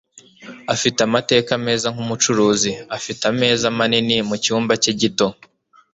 [0.73, 2.71] Afite amateka meza nkumucuruzi.
[2.97, 5.27] Afite ameza manini mucyumba cye gito.